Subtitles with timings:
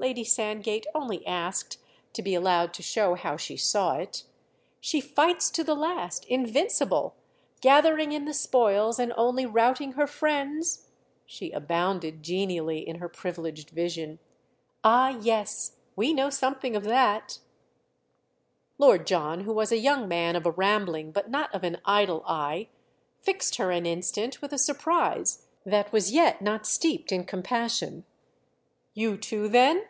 [0.00, 1.78] —Lady Sand gate only asked
[2.12, 4.22] to be allowed to show how she saw it.
[4.78, 7.16] "She fights to the last, invincible;
[7.60, 10.86] gathering in the spoils and only routing her friends?"
[11.26, 14.20] She abounded genially in her privileged vision.
[14.84, 17.40] "Ah yes—we know something of that!"
[18.78, 22.22] Lord John, who was a young man of a rambling but not of an idle
[22.24, 22.68] eye,
[23.20, 28.04] fixed her an instant with a surprise that was yet not steeped in compassion.
[28.94, 29.86] "You too then?"